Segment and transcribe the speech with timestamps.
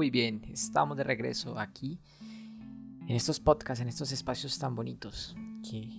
[0.00, 2.00] Muy bien, estamos de regreso aquí
[3.06, 5.36] en estos podcasts, en estos espacios tan bonitos.
[5.62, 5.90] Que,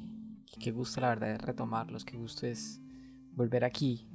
[0.59, 2.81] que, gusto la verdad es retomarlos, que gusto es
[3.33, 4.09] volver aquí.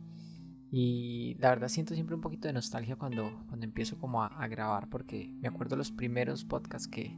[0.72, 4.88] Y la verdad siento siempre un poquito de nostalgia cuando, cuando empiezo como a, grabar,
[4.88, 7.16] porque me acuerdo los primeros podcasts que,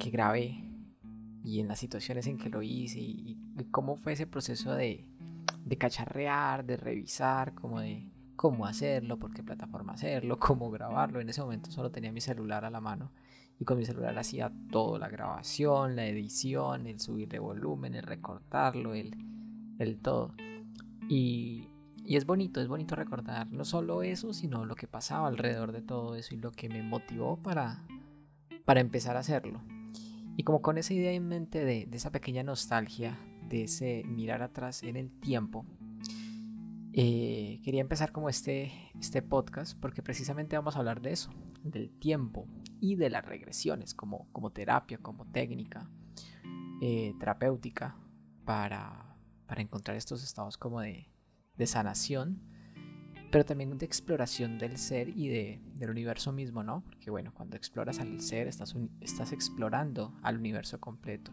[0.00, 0.68] que grabé
[1.44, 5.08] y en las situaciones en que lo hice y, y cómo fue ese proceso de,
[5.64, 11.20] de cacharrear, de revisar, como de cómo hacerlo, por qué plataforma hacerlo, cómo grabarlo.
[11.20, 13.10] En ese momento solo tenía mi celular a la mano
[13.58, 18.94] y con mi celular hacía todo, la grabación, la edición, el subirle volumen, el recortarlo,
[18.94, 19.16] el,
[19.78, 20.34] el todo.
[21.08, 21.68] Y,
[22.04, 25.82] y, es bonito, es bonito recordar no solo eso, sino lo que pasaba alrededor de
[25.82, 27.82] todo eso y lo que me motivó para,
[28.64, 29.62] para empezar a hacerlo.
[30.36, 33.18] Y como con esa idea en mente de, de esa pequeña nostalgia,
[33.48, 35.64] de ese mirar atrás en el tiempo,
[36.98, 41.30] eh, quería empezar como este, este podcast porque precisamente vamos a hablar de eso,
[41.62, 42.48] del tiempo
[42.80, 45.90] y de las regresiones como, como terapia, como técnica
[46.80, 47.98] eh, terapéutica
[48.46, 49.14] para,
[49.46, 51.10] para, encontrar estos estados como de,
[51.56, 52.40] de, sanación,
[53.30, 56.82] pero también de exploración del ser y de, del universo mismo, ¿no?
[56.82, 61.30] Porque bueno, cuando exploras al ser estás, estás explorando al universo completo.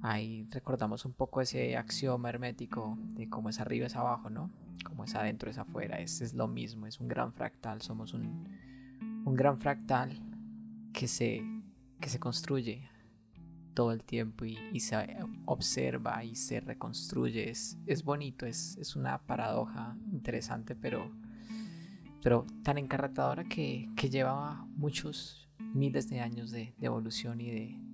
[0.00, 4.50] Ahí recordamos un poco ese axioma hermético de cómo es arriba es abajo, ¿no?
[4.84, 5.98] Como es adentro es afuera.
[5.98, 7.82] Es, es lo mismo, es un gran fractal.
[7.82, 8.48] Somos un,
[9.24, 10.20] un gran fractal
[10.92, 11.42] que se,
[12.00, 12.88] que se construye
[13.74, 14.96] todo el tiempo y, y se
[15.46, 17.50] observa y se reconstruye.
[17.50, 21.10] Es, es bonito, es, es, una paradoja interesante, pero,
[22.22, 27.87] pero tan encarretadora que, que lleva muchos miles de años de, de evolución y de,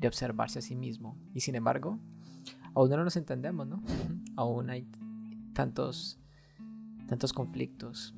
[0.00, 1.16] de observarse a sí mismo.
[1.34, 2.00] Y sin embargo,
[2.74, 3.82] aún no nos entendemos, ¿no?
[4.36, 4.88] aún hay
[5.52, 6.18] tantos,
[7.06, 8.14] tantos conflictos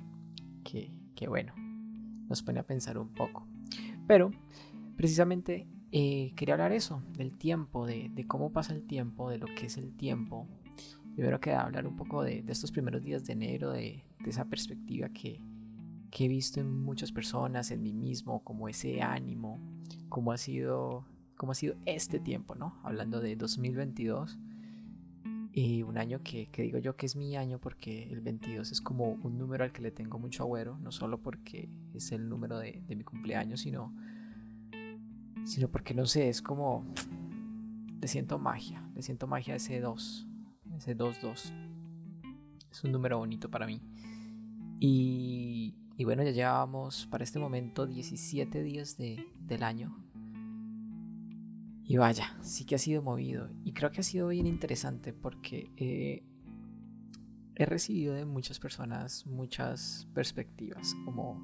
[0.64, 1.52] que, que, bueno,
[2.28, 3.46] nos pone a pensar un poco.
[4.06, 4.30] Pero
[4.96, 9.46] precisamente eh, quería hablar eso, del tiempo, de, de, cómo pasa el tiempo, de lo
[9.46, 10.46] que es el tiempo.
[11.14, 15.08] Primero que hablar un poco de, de, estos primeros días de enero, de, esa perspectiva
[15.08, 15.42] que,
[16.10, 19.58] que he visto en muchas personas, en mí mismo, como ese ánimo,
[20.08, 21.04] como ha sido
[21.42, 22.78] cómo ha sido este tiempo, ¿no?
[22.84, 24.38] Hablando de 2022
[25.52, 29.14] y un año que, digo yo que es mi año porque el 22 es como
[29.14, 32.84] un número al que le tengo mucho agüero, no solo porque es el número de,
[32.90, 33.92] mi cumpleaños, sino,
[35.44, 36.86] sino porque no sé, es como
[38.00, 40.28] le siento magia, le siento magia ese 2,
[40.76, 41.52] ese 2-2.
[42.70, 43.82] Es un número bonito para mí.
[44.78, 50.01] Y, y bueno, ya llevábamos para este momento 17 días de, del año
[51.92, 53.50] y vaya, sí que ha sido movido.
[53.64, 56.24] Y creo que ha sido bien interesante porque eh,
[57.54, 61.38] he recibido de muchas personas muchas perspectivas, como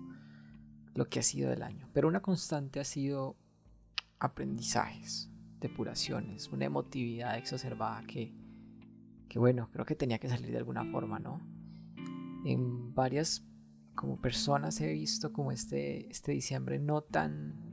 [0.94, 1.91] lo que ha sido el año.
[1.92, 3.36] Pero una constante ha sido
[4.20, 5.28] aprendizajes,
[5.60, 8.32] depuraciones, una emotividad exacerbada que,
[9.28, 11.42] que bueno, creo que tenía que salir de alguna forma, ¿no?
[12.47, 13.44] En varias
[13.94, 17.67] como personas he visto como este, este diciembre no tan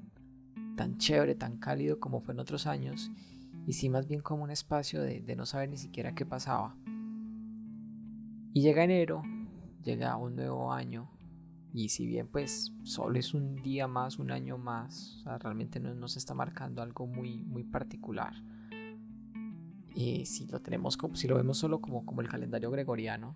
[0.76, 3.12] tan chévere, tan cálido como fue en otros años,
[3.66, 6.76] y sí más bien como un espacio de, no saber ni siquiera qué pasaba.
[8.54, 9.24] Y llega enero,
[9.84, 11.10] llega un nuevo año,
[11.74, 16.16] y si bien pues solo es un día más, un año más, realmente no nos
[16.16, 18.34] está marcando algo muy, muy particular.
[19.94, 23.36] Y si lo tenemos como, si lo vemos solo como, como el calendario gregoriano,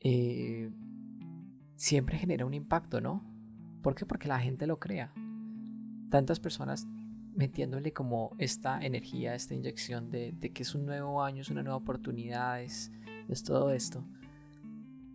[0.00, 0.72] eh,
[1.76, 3.24] siempre genera un impacto, ¿no?
[3.82, 4.06] ¿Por qué?
[4.06, 5.12] Porque la gente lo crea
[6.10, 6.86] tantas personas
[7.34, 11.76] metiéndole como esta energía, esta inyección de, que es un nuevo año, es una nueva
[11.76, 12.90] oportunidad, es,
[13.44, 14.04] todo esto,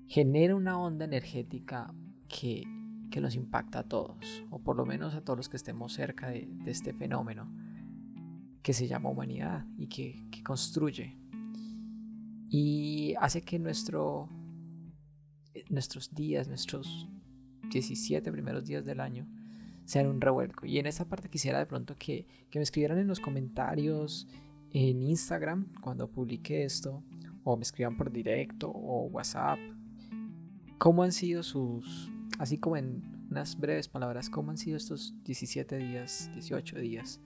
[0.08, 1.94] genera una onda energética
[2.28, 2.64] que,
[3.10, 6.30] que, nos impacta a todos, o por lo menos a todos los que estemos cerca
[6.30, 7.50] de, este fenómeno
[8.62, 11.18] que se llama humanidad y que, que construye.
[12.50, 14.28] Y hace que nuestro,
[15.70, 17.08] nuestros días, nuestros
[17.72, 19.28] 17 primeros días del año,
[19.90, 20.68] sean un revuelco.
[20.68, 24.28] Y en esa parte quisiera de pronto que, me escribieran en los comentarios
[24.72, 27.04] en Instagram cuando publique esto,
[27.44, 29.58] o me escriban por directo o WhatsApp,
[30.78, 33.02] cómo han sido sus, así como en
[33.32, 37.20] unas breves palabras, cómo han sido estos 17 días, 18 días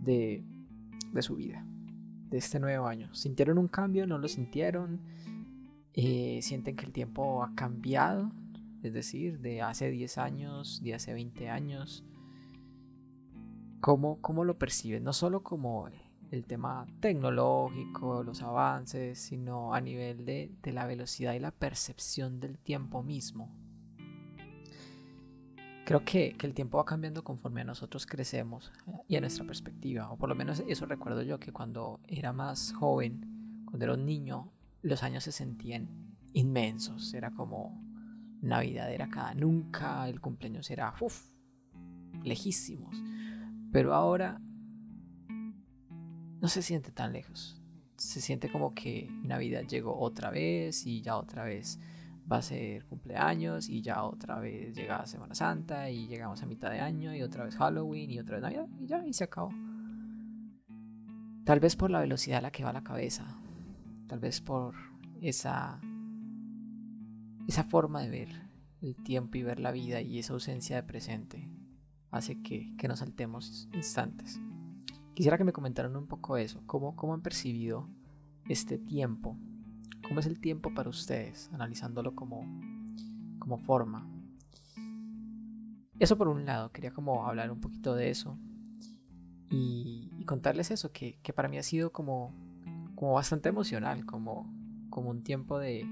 [0.00, 0.42] de,
[1.12, 1.64] de su vida,
[2.30, 3.14] de este nuevo año.
[3.14, 4.08] ¿Sintieron un cambio?
[4.08, 5.00] ¿No lo sintieron?
[5.94, 8.32] Eh, ¿Sienten que el tiempo ha cambiado?
[8.82, 12.04] Es decir, de hace 10 años, de hace 20 años.
[13.80, 15.04] ¿Cómo, cómo lo perciben?
[15.04, 15.88] No solo como
[16.30, 22.40] el tema tecnológico, los avances, sino a nivel de, de la velocidad y la percepción
[22.40, 23.50] del tiempo mismo.
[25.84, 29.44] creo que, que, el tiempo va cambiando conforme a nosotros crecemos eh, y a nuestra
[29.44, 33.94] perspectiva, o por lo menos eso recuerdo yo, que cuando era más joven, cuando era
[33.94, 34.50] un niño,
[34.80, 35.88] los años se sentían
[36.32, 37.91] inmensos, era como
[38.42, 41.30] Navidad era cada nunca, el cumpleaños era uf,
[42.22, 43.00] lejísimos,
[43.70, 44.40] pero ahora
[46.40, 47.62] no se siente tan lejos,
[47.96, 51.78] se siente como que Navidad llegó otra vez y ya otra vez
[52.30, 56.70] va a ser cumpleaños y ya otra vez llega Semana Santa y llegamos a mitad
[56.70, 59.50] de año y otra vez Halloween y otra vez Navidad y ya y se acabó.
[61.44, 63.38] Tal vez por la velocidad a la que va la cabeza,
[64.08, 64.74] tal vez por
[65.20, 65.80] esa
[67.48, 68.50] esa forma de ver
[68.80, 71.48] el tiempo y ver la vida y esa ausencia de presente
[72.10, 74.40] hace que, que nos saltemos instantes.
[75.14, 77.88] Quisiera que me comentaran un poco eso, cómo, cómo han percibido
[78.48, 79.38] este tiempo
[80.02, 81.48] ¿Cómo es el tiempo para ustedes?
[81.52, 82.44] Analizándolo como,
[83.38, 84.06] como forma.
[85.98, 88.36] Eso por un lado, quería como hablar un poquito de eso
[89.48, 92.34] y, contarles eso, que, para mí ha sido como,
[92.94, 94.52] como bastante emocional, como,
[94.90, 95.86] como un tiempo de,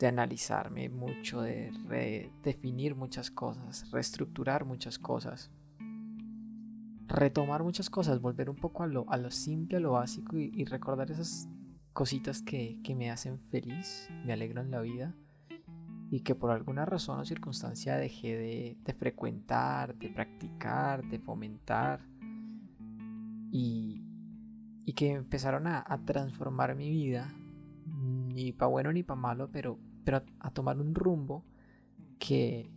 [0.00, 5.52] de analizarme mucho, de redefinir muchas cosas, reestructurar muchas cosas,
[7.06, 10.50] retomar muchas cosas, volver un poco a lo, a lo simple, a lo básico y,
[10.52, 11.48] y recordar esas
[11.92, 15.14] cositas que, me hacen feliz, me alegran la vida
[16.10, 22.00] y que por alguna razón o circunstancia dejé de, frecuentar, de practicar, de fomentar
[23.52, 24.02] y,
[24.96, 27.32] que empezaron a, transformar mi vida,
[27.86, 29.78] ni para bueno ni para malo, pero,
[30.10, 31.44] pero a tomar un rumbo
[32.18, 32.68] que,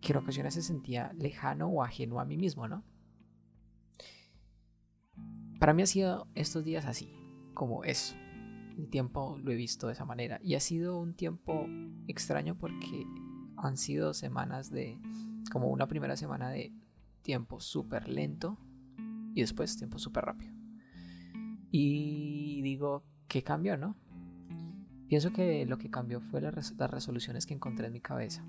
[0.00, 2.84] que en ocasiones se sentía lejano o ajeno a mí mismo, ¿no?
[5.58, 7.12] Para mí ha sido estos días así,
[7.54, 8.14] como eso,
[8.78, 10.38] el tiempo lo he visto de esa manera.
[10.44, 11.66] Y ha sido un tiempo
[12.06, 13.04] extraño porque
[13.56, 14.96] han sido semanas de,
[15.50, 16.72] como una primera semana de
[17.22, 18.58] tiempo súper lento
[19.34, 20.54] y después tiempo súper rápido.
[21.72, 23.96] Y digo, ¿qué cambió, no?
[25.10, 28.44] Pienso que lo que cambió fue las resoluciones que encontré en mi cabeza.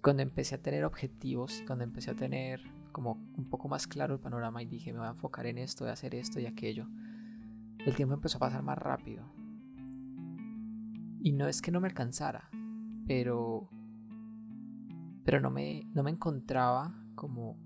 [0.00, 2.62] Cuando empecé a tener objetivos, cuando empecé a tener
[2.92, 5.84] como un poco más claro el panorama y dije, me voy a enfocar en esto,
[5.84, 6.86] voy a hacer esto y aquello,
[7.84, 9.30] el tiempo empezó a pasar más rápido.
[11.20, 12.48] Y no es que no me alcanzara,
[13.06, 13.68] pero
[15.26, 17.58] pero no me, no me encontraba como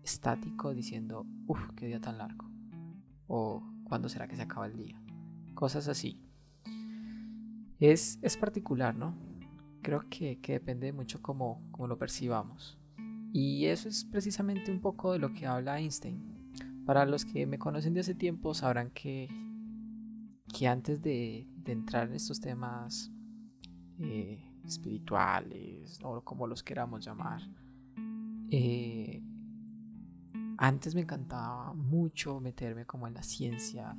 [0.00, 2.48] estático diciendo, uff, qué día tan largo.
[3.26, 5.02] O cuándo será que se acaba el día.
[5.56, 6.25] Cosas así.
[7.78, 9.14] Es, es particular, ¿no?
[9.82, 12.78] Creo que, depende mucho cómo, cómo lo percibamos.
[13.32, 16.36] Y eso es precisamente un poco de lo que habla Einstein.
[16.86, 19.28] Para los que me conocen de hace tiempo sabrán que,
[20.56, 23.10] que antes de, entrar en estos temas
[23.98, 27.42] eh, espirituales o como los queramos llamar,
[28.50, 29.22] eh,
[30.58, 33.96] antes me encantaba mucho meterme como en la ciencia.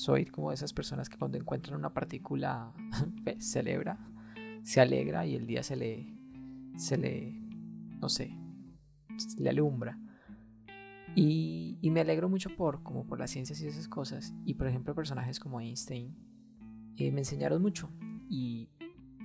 [0.00, 2.72] Soy como de esas personas que cuando encuentran una partícula
[3.38, 3.98] celebra,
[4.62, 6.16] se alegra y el día se le,
[6.78, 7.38] se le,
[8.00, 8.34] no sé,
[9.18, 9.98] se le alumbra.
[11.14, 14.32] Y, me alegro mucho por, como por las ciencias y esas cosas.
[14.46, 16.16] Y por ejemplo, personajes como Einstein
[16.96, 17.90] eh, me enseñaron mucho.
[18.30, 18.70] Y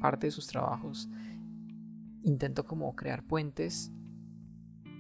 [0.02, 1.08] parte de sus trabajos
[2.24, 3.94] intento como crear puentes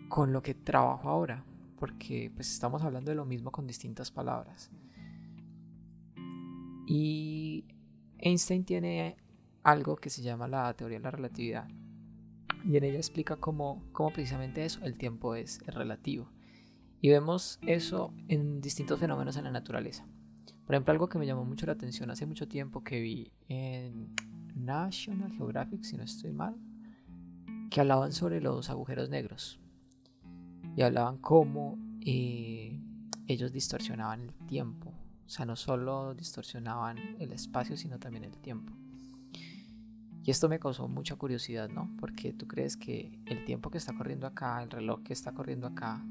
[0.07, 1.43] con lo que trabajo ahora.
[1.75, 4.71] Porque pues estamos hablando de lo mismo con distintas palabras.
[6.87, 7.65] Y
[8.19, 9.17] Einstein tiene
[9.63, 11.67] algo que se llama la teoría de la relatividad.
[12.63, 16.29] Y en ella explica cómo, cómo precisamente eso, el tiempo es relativo.
[17.01, 20.07] Y vemos eso en distintos fenómenos en la naturaleza.
[20.65, 24.15] Por ejemplo, algo que me llamó mucho la atención hace mucho tiempo que vi en
[24.55, 26.55] National Geographic, si no estoy mal,
[27.69, 29.59] que hablaban sobre los agujeros negros.
[30.75, 32.79] Y hablaban cómo eh,
[33.27, 34.94] ellos distorsionaban el tiempo.
[35.25, 38.73] O sea, no solo distorsionaban el espacio, sino también el tiempo.
[40.23, 41.95] Y esto me causó mucha curiosidad, ¿no?
[41.99, 45.67] Porque tú crees que el tiempo que está corriendo acá, el reloj que está corriendo
[45.67, 46.03] acá,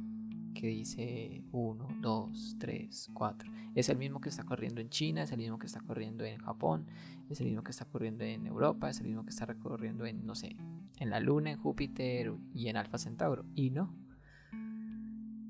[0.54, 3.50] que dice 1, 2, 3, 4.
[3.75, 6.38] Es el mismo que está corriendo en China, es el mismo que está corriendo en
[6.38, 6.87] Japón,
[7.28, 10.25] es el mismo que está corriendo en Europa, es el mismo que está recorriendo en,
[10.25, 10.56] no sé,
[10.99, 13.44] en la Luna, en Júpiter y en Alfa Centauro.
[13.54, 13.92] Y no.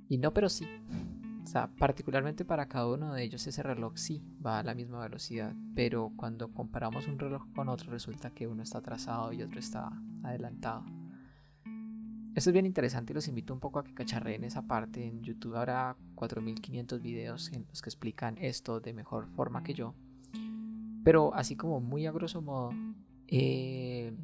[0.09, 0.66] Y no, pero sí.
[1.44, 5.00] O sea, particularmente para cada uno de ellos ese reloj sí va a la misma
[5.00, 9.60] velocidad, pero cuando comparamos un reloj con otro resulta que uno está atrasado y otro
[9.60, 9.90] está
[10.22, 10.84] adelantado.
[12.34, 15.06] Esto es bien interesante y los invito un poco a que cacharreen esa parte.
[15.06, 19.94] En YouTube habrá 4500 videos en los que explican esto de mejor forma que yo.
[21.04, 22.72] Pero así como muy a grosso modo,
[23.28, 24.16] eh,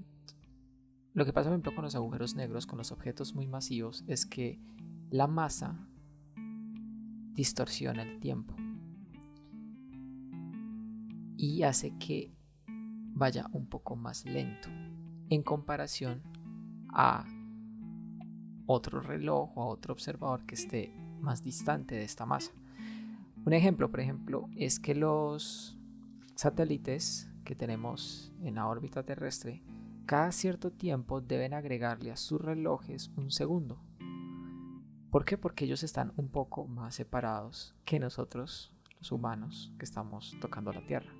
[1.13, 4.27] Lo que pasa, por ejemplo, con los agujeros negros, con los objetos muy masivos, es
[4.27, 4.59] que
[5.11, 5.90] la masa
[7.41, 8.55] distorsiona el tiempo
[11.39, 12.35] y hace que
[13.15, 14.69] vaya un poco más lento
[15.31, 16.23] en comparación
[16.91, 17.25] a
[18.67, 22.53] otro reloj o a otro observador que esté más distante de esta masa.
[23.47, 25.79] Un ejemplo, por ejemplo, es que los
[26.35, 29.63] satélites que tenemos en la órbita terrestre,
[30.05, 33.81] cada cierto tiempo deben agregarle a sus relojes un segundo.
[35.11, 35.37] ¿Por qué?
[35.37, 40.87] Porque ellos están un poco más separados que nosotros, los humanos, que estamos tocando la
[40.87, 41.13] Tierra.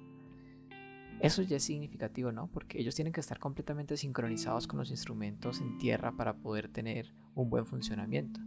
[1.21, 2.47] Eso ya es significativo, ¿no?
[2.47, 7.13] Porque ellos tienen que estar completamente sincronizados con los instrumentos en tierra para poder tener
[7.35, 8.41] un buen funcionamiento.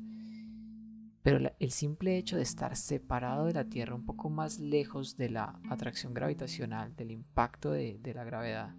[1.22, 5.30] Pero el simple hecho de estar separado de la Tierra, un poco más lejos de
[5.30, 8.76] la atracción gravitacional, del impacto de, la gravedad,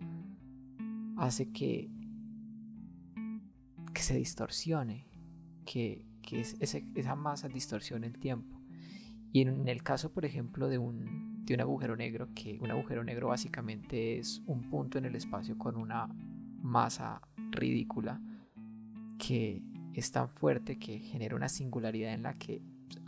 [1.16, 1.88] hace que,
[3.94, 5.09] que se distorsione,
[5.64, 8.60] que, esa masa distorsione el tiempo.
[9.32, 13.02] Y en el caso, por ejemplo, de un, de un agujero negro, que un agujero
[13.02, 16.08] negro básicamente es un punto en el espacio con una
[16.62, 18.20] masa ridícula
[19.18, 19.62] que
[19.92, 22.62] es tan fuerte que genera una singularidad en la que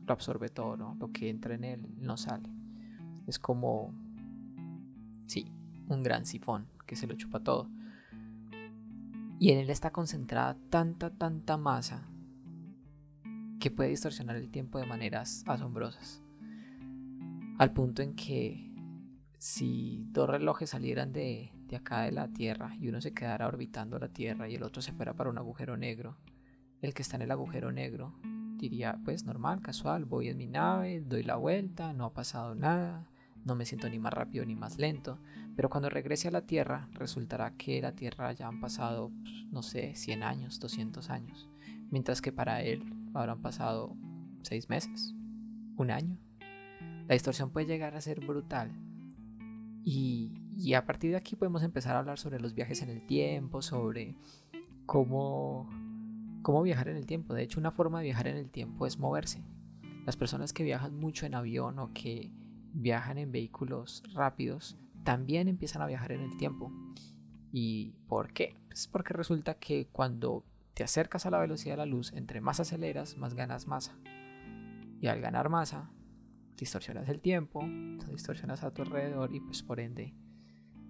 [0.04, 0.96] lo absorbe todo, ¿no?
[0.98, 2.48] Lo que entra en él no sale.
[3.26, 3.94] Es como,
[5.26, 5.50] sí,
[5.88, 7.70] un gran sifón que se lo chupa todo.
[9.38, 12.08] Y en él está concentrada tanta, tanta masa
[13.66, 16.22] que puede distorsionar el tiempo de maneras asombrosas.
[17.58, 18.72] Al punto en que
[19.38, 24.06] si dos relojes salieran de, acá de la Tierra y uno se quedara orbitando la
[24.06, 26.16] Tierra y el otro se fuera para un agujero negro,
[26.80, 28.14] el que está en el agujero negro
[28.56, 33.10] diría, pues normal, casual, voy en mi nave, doy la vuelta, no ha pasado nada,
[33.44, 35.18] no me siento ni más rápido ni más lento,
[35.56, 39.64] pero cuando regrese a la Tierra resultará que la Tierra ya han pasado, pues, no
[39.64, 41.48] sé, 100 años, 200 años,
[41.90, 43.96] mientras que para él habrán pasado
[44.42, 45.14] 6 meses,
[45.76, 46.18] un año.
[47.08, 48.72] La distorsión puede llegar a ser brutal.
[49.84, 50.32] Y,
[50.74, 54.16] a partir de aquí podemos empezar a hablar sobre los viajes en el tiempo, sobre
[54.84, 55.68] cómo,
[56.42, 57.34] cómo viajar en el tiempo.
[57.34, 59.44] De hecho, una forma de viajar en el tiempo es moverse.
[60.04, 62.32] Las personas que viajan mucho en avión o que
[62.72, 66.72] viajan en vehículos rápidos también empiezan a viajar en el tiempo.
[67.52, 68.56] ¿Y por qué?
[68.66, 70.44] Pues porque resulta que cuando
[70.76, 73.98] te acercas a la velocidad de la luz, entre más aceleras, más ganas masa.
[75.00, 75.90] Y al ganar masa,
[76.54, 77.64] distorsionas el tiempo,
[78.10, 80.14] distorsionas a tu alrededor y pues por ende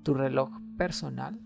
[0.02, 1.40] tu reloj personal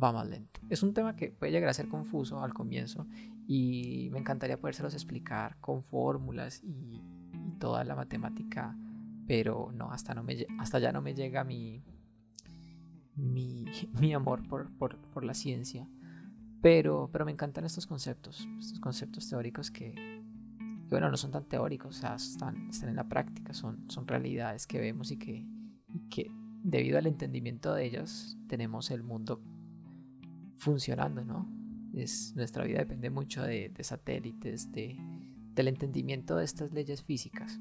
[0.00, 0.60] va más lento.
[0.68, 3.06] Es un tema que puede llegar a ser confuso al comienzo
[3.46, 7.02] y me encantaría podérselos explicar con fórmulas y,
[7.58, 8.76] toda la matemática,
[9.26, 10.24] pero no, hasta, no
[10.60, 11.82] hasta ya no me llega mi,
[13.16, 13.64] mi,
[13.98, 15.88] mi amor por, por, por, la ciencia.
[16.60, 19.94] Pero, pero me encantan estos conceptos, estos conceptos teóricos que,
[20.90, 25.12] bueno, no son tan teóricos, están, están en la práctica, son, son realidades que vemos
[25.12, 25.46] y que,
[26.10, 26.30] que
[26.62, 29.40] debido al entendimiento de ellas tenemos el mundo
[30.56, 31.48] funcionando, ¿no?
[31.94, 34.98] Es, nuestra vida depende mucho de, satélites, de,
[35.54, 37.60] del entendimiento de estas leyes físicas.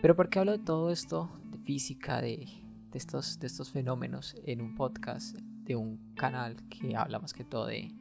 [0.00, 2.48] Pero ¿por qué hablo de todo esto, de física, de,
[2.90, 7.44] de, estos, de estos fenómenos en un podcast, de un canal que habla más que
[7.44, 7.94] todo de,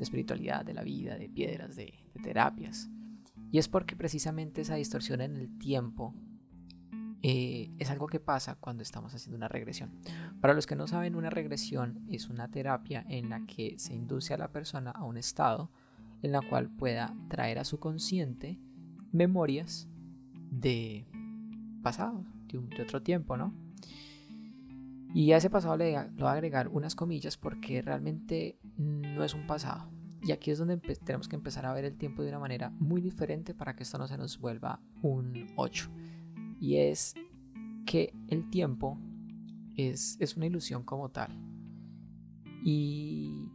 [0.00, 2.88] espiritualidad, de la vida, de piedras, de, de terapias?
[3.52, 6.14] Y es porque precisamente esa distorsión en el tiempo
[7.22, 9.90] eh, es algo que pasa cuando estamos haciendo una regresión.
[10.40, 14.32] Para los que no saben, una regresión es una terapia en la que se induce
[14.32, 15.70] a la persona a un estado
[16.22, 18.58] en la cual pueda traer a su consciente
[19.12, 19.88] memorias
[20.50, 21.06] de
[21.82, 23.54] pasado, de, otro tiempo, ¿no?
[25.14, 29.34] Y a ese pasado le, le voy a agregar unas comillas porque realmente no es
[29.34, 29.90] un pasado,
[30.22, 33.00] y aquí es donde tenemos que empezar a ver el tiempo de una manera muy
[33.00, 35.90] diferente para que esto no se nos vuelva un 8.
[36.60, 37.14] Y es
[37.86, 38.98] que el tiempo
[39.76, 41.30] es, es una ilusión como tal.
[42.62, 43.48] Y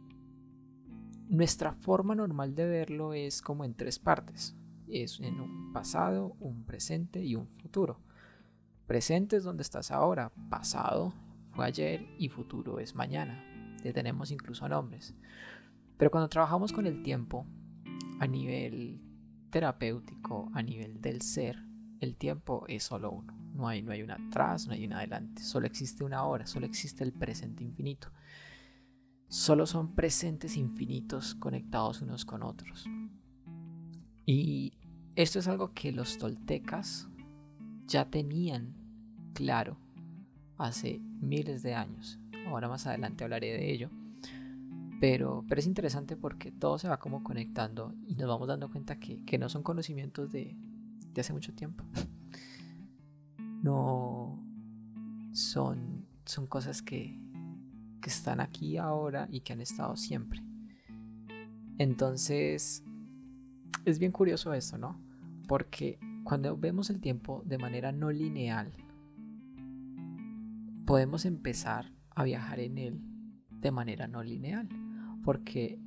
[1.28, 4.56] nuestra forma normal de verlo es como en tres partes.
[4.88, 8.00] Es en un pasado, un presente y un futuro.
[8.88, 11.12] Presente es donde estás ahora, pasado
[11.56, 13.42] fue ayer y futuro es mañana.
[13.82, 15.14] Le tenemos incluso nombres.
[15.96, 17.46] Pero cuando trabajamos con el tiempo
[18.20, 19.00] a nivel
[19.50, 21.56] terapéutico, a nivel del ser,
[22.00, 23.34] el tiempo es solo uno.
[23.54, 25.42] No hay, no hay una atrás, no hay una adelante.
[25.42, 28.12] Solo existe una hora, solo existe el presente infinito.
[29.28, 32.84] Solo son presentes infinitos conectados unos con otros.
[34.26, 34.74] Y
[35.14, 37.08] esto es algo que los toltecas
[37.86, 38.74] ya tenían
[39.32, 39.85] claro
[40.58, 42.18] hace miles de años.
[42.46, 43.90] Ahora más adelante hablaré de ello.
[45.00, 48.98] Pero, pero es interesante porque todo se va como conectando y nos vamos dando cuenta
[48.98, 50.56] que, que no son conocimientos de,
[51.12, 51.84] de hace mucho tiempo.
[53.62, 54.38] No
[55.32, 57.18] son, son cosas que,
[58.00, 60.40] que están aquí ahora y que han estado siempre.
[61.78, 62.84] Entonces,
[63.84, 65.00] es bien curioso esto, ¿no?
[65.48, 68.70] Porque cuando vemos el tiempo de manera no lineal,
[70.86, 73.00] podemos empezar a viajar en él
[73.50, 74.68] de manera no lineal.
[75.24, 75.78] Porque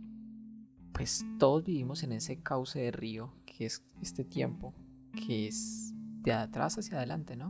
[0.91, 4.74] pues todos vivimos en ese cauce de río que es este tiempo,
[5.13, 7.50] que es de atrás hacia adelante, ¿no?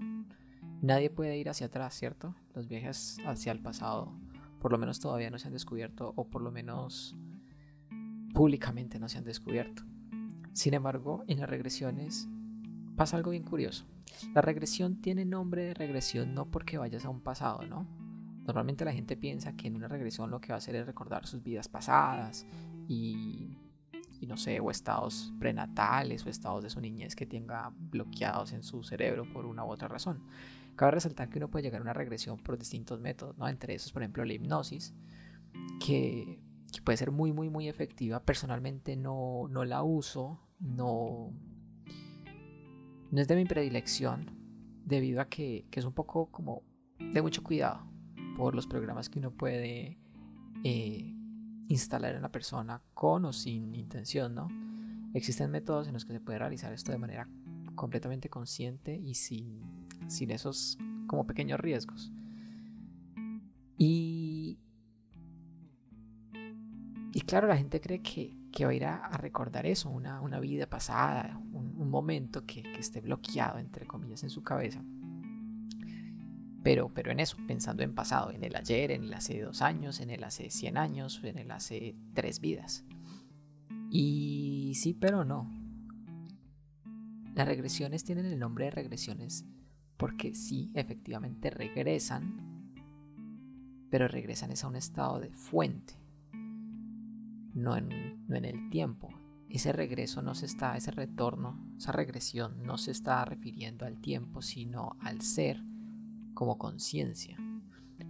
[0.82, 2.36] Nadie puede ir hacia atrás, ¿cierto?
[2.53, 4.13] Los viajes hacia el pasado,
[4.60, 7.15] por lo menos todavía no se han descubierto, o por lo menos
[8.34, 9.84] públicamente no se han descubierto.
[10.53, 12.29] Sin embargo, en las regresiones
[13.00, 13.86] pasa algo bien curioso.
[14.34, 17.88] La regresión tiene nombre de regresión no porque vayas a un pasado, ¿no?
[18.46, 21.25] Normalmente la gente piensa que en una regresión lo que va a hacer es recordar
[21.25, 22.46] sus vidas pasadas
[22.89, 23.58] y,
[24.20, 28.63] y no sé, o estados prenatales o estados de su niñez que tenga bloqueados en
[28.63, 30.22] su cerebro por una u otra razón.
[30.75, 33.48] Cabe resaltar que uno puede llegar a una regresión por distintos métodos, ¿no?
[33.48, 34.94] Entre esos, por ejemplo, la hipnosis,
[35.79, 36.38] que,
[36.74, 38.20] que puede ser muy, muy, muy efectiva.
[38.20, 41.32] Personalmente no, no la uso, no,
[43.12, 44.32] no es de mi predilección,
[44.86, 46.63] debido a que, es un poco como
[47.00, 47.88] de mucho cuidado
[48.36, 50.00] por los programas que uno puede
[50.63, 51.16] eh,
[51.68, 54.48] instalar en la persona con o sin intención, ¿no?
[55.13, 57.28] Existen métodos en los que se puede realizar esto de manera
[57.75, 59.62] completamente consciente y sin,
[60.08, 62.12] sin esos como pequeños riesgos.
[63.78, 64.60] Y,
[67.13, 70.39] y claro, la gente cree que, que va a ir a, recordar eso, una, una
[70.39, 74.84] vida pasada, un, momento que, que, esté bloqueado, entre comillas, en su cabeza.
[76.63, 80.00] Pero, pero en eso, pensando en pasado, en el ayer, en el hace dos años,
[80.02, 82.86] en el hace 100 años, en el hace tres vidas.
[83.89, 85.50] Y sí, pero no.
[87.34, 89.45] Las regresiones tienen el nombre de regresiones
[90.00, 92.73] porque sí, efectivamente regresan,
[93.89, 95.93] pero regresan es a un estado de fuente,
[97.53, 99.09] no en, no en el tiempo.
[99.49, 104.41] Ese regreso no se está, ese retorno, esa regresión no se está refiriendo al tiempo,
[104.41, 105.63] sino al ser
[106.33, 107.38] como conciencia.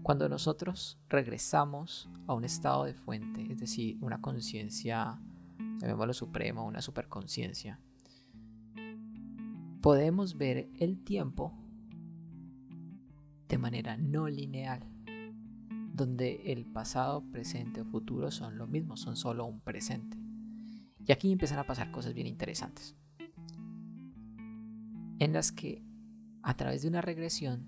[0.04, 5.20] Cuando nosotros regresamos a un estado de fuente, es decir, una conciencia,
[5.80, 7.80] llamémoslo supremo, una superconciencia,
[9.82, 11.54] podemos ver el tiempo
[13.48, 14.84] de manera no lineal,
[16.00, 20.18] donde el pasado, presente o futuro son lo mismo, son solo un presente.
[21.06, 22.96] Y aquí empiezan a pasar cosas bien interesantes,
[25.20, 25.84] en las que
[26.42, 27.68] a través de una regresión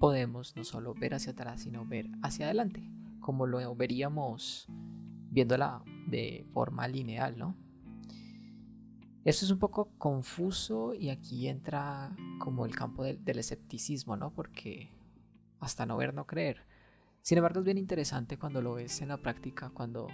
[0.00, 2.82] podemos no solo ver hacia atrás, sino ver hacia adelante,
[3.20, 4.66] como lo veríamos
[5.30, 7.56] viéndola de forma lineal, ¿no?
[9.24, 14.32] Esto es un poco confuso y aquí entra como el campo del, del, escepticismo, ¿no?
[14.32, 14.90] Porque
[15.60, 16.73] hasta no ver, no creer.
[17.24, 20.08] Sin embargo, es bien interesante cuando lo ves en la práctica, cuando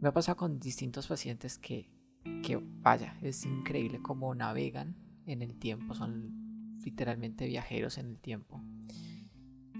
[0.00, 1.88] me ha pasado con distintos pacientes que,
[2.42, 4.96] que vaya, es increíble cómo navegan
[5.26, 8.60] en el tiempo, son literalmente viajeros en el tiempo.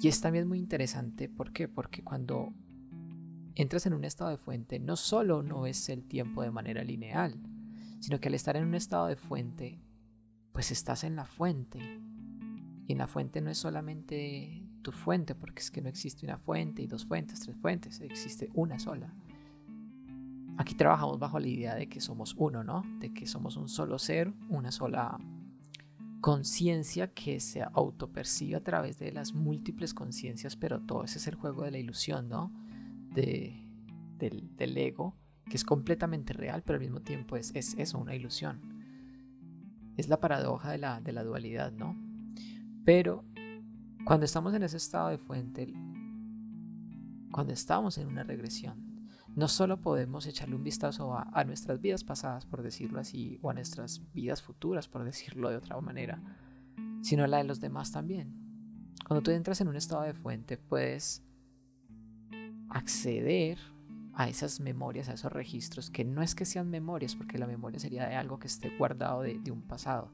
[0.00, 1.66] Y es también muy interesante, ¿por qué?
[1.66, 2.52] Porque cuando
[3.56, 7.34] entras en un estado de fuente, no solo no es el tiempo de manera lineal,
[7.98, 9.82] sino que al estar en un estado de fuente,
[10.52, 11.80] pues estás en la fuente.
[12.86, 16.38] Y en la fuente no es solamente tu fuente, porque es que no existe una
[16.38, 19.12] fuente y dos fuentes, tres fuentes, existe una sola.
[20.58, 22.84] Aquí trabajamos bajo la idea de que somos uno, ¿no?
[23.00, 25.18] De que somos un solo ser, una sola
[26.20, 31.34] conciencia que se autopercibe a través de las múltiples conciencias, pero todo ese es el
[31.34, 32.52] juego de la ilusión, ¿no?
[33.12, 33.68] De,
[34.18, 35.16] del, del, ego,
[35.50, 38.60] que es completamente real, pero al mismo tiempo es, es eso, una ilusión.
[39.96, 41.96] Es la paradoja de la, de la dualidad, ¿no?
[42.84, 43.24] Pero
[44.06, 45.74] cuando estamos en ese estado de fuente,
[47.32, 52.46] cuando estamos en una regresión, no solo podemos echarle un vistazo a, nuestras vidas pasadas,
[52.46, 56.22] por decirlo así, o a nuestras vidas futuras, por decirlo de otra manera,
[57.02, 58.32] sino a la de los demás también.
[59.08, 61.24] Cuando tú entras en un estado de fuente, puedes
[62.68, 63.58] acceder
[64.14, 67.80] a esas memorias, a esos registros, que no es que sean memorias, porque la memoria
[67.80, 70.12] sería de algo que esté guardado de, un pasado.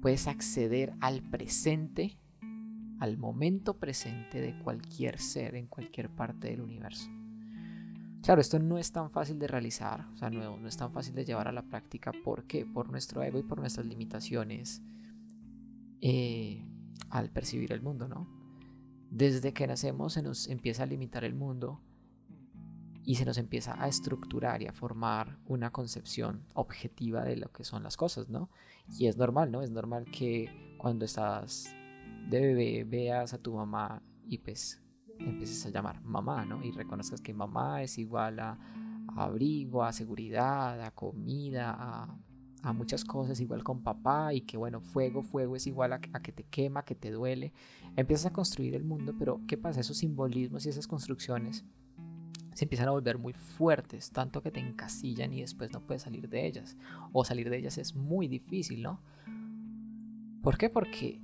[0.00, 2.18] Puedes acceder al presente,
[3.02, 7.10] al momento presente de cualquier ser en cualquier parte del universo.
[8.22, 11.12] Claro, esto no es tan fácil de realizar, o sea, no, no, es tan fácil
[11.16, 12.12] de llevar a la práctica.
[12.24, 12.64] ¿Por qué?
[12.64, 14.82] Por nuestro ego y por nuestras limitaciones
[16.00, 16.64] eh,
[17.10, 18.28] al percibir el mundo, ¿no?
[19.10, 21.80] Desde que nacemos se nos empieza a limitar el mundo
[23.02, 27.64] y se nos empieza a estructurar y a formar una concepción objetiva de lo que
[27.64, 28.48] son las cosas, ¿no?
[28.96, 29.60] Y es normal, ¿no?
[29.60, 31.74] Es normal que cuando estás
[32.28, 34.82] de bebé veas a tu mamá y pues
[35.18, 36.64] empieces a llamar mamá, ¿no?
[36.64, 38.58] Y reconozcas que mamá es igual a,
[39.16, 42.18] abrigo, a seguridad, a comida, a,
[42.72, 46.30] muchas cosas, igual con papá y que bueno, fuego, fuego es igual a, a que
[46.30, 47.52] te quema, que te duele.
[47.96, 49.80] Empiezas a construir el mundo, pero ¿qué pasa?
[49.80, 51.64] Esos simbolismos y esas construcciones
[52.54, 56.28] se empiezan a volver muy fuertes, tanto que te encasillan y después no puedes salir
[56.28, 56.76] de ellas.
[57.12, 59.00] O salir de ellas es muy difícil, ¿no?
[60.42, 60.68] ¿Por qué?
[60.68, 61.20] Porque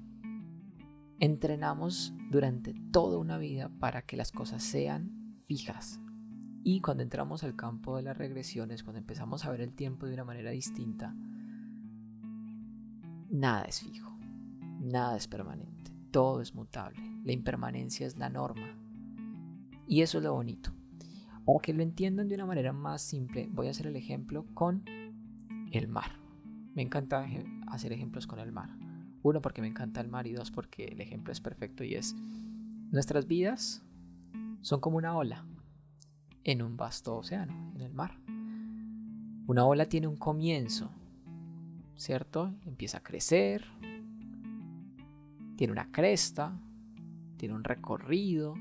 [1.20, 6.00] entrenamos durante toda una vida para que las cosas sean fijas.
[6.62, 10.14] Y cuando entramos al campo de las regresiones, cuando empezamos a ver el tiempo de
[10.14, 11.14] una manera distinta,
[13.30, 14.16] nada es fijo,
[14.80, 17.00] nada es permanente, todo es mutable.
[17.24, 18.68] La impermanencia es la norma.
[19.86, 20.72] Y eso es lo bonito.
[21.44, 24.84] O que lo entiendan de una manera más simple, voy a hacer el ejemplo con
[25.72, 26.12] el mar.
[26.74, 27.26] Me encanta
[27.68, 28.87] hacer ejemplos con el mar.
[29.22, 32.14] Uno, porque me encanta el mar y dos, porque el ejemplo es perfecto y es,
[32.90, 33.82] nuestras vidas
[34.60, 35.44] son como una ola
[36.44, 38.18] en un vasto océano, en el mar.
[39.46, 40.90] Una ola tiene un comienzo,
[41.96, 42.54] ¿cierto?
[42.64, 43.66] Empieza a crecer,
[45.56, 46.58] tiene una cresta,
[47.36, 48.54] tiene un recorrido